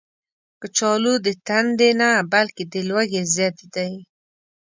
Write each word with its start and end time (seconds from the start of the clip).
کچالو 0.61 1.13
د 1.25 1.27
تندې 1.47 1.89
نه، 1.99 2.09
بلکې 2.33 2.63
د 2.71 2.75
لوږې 2.89 3.21
ضد 3.35 3.57
دی 3.75 3.93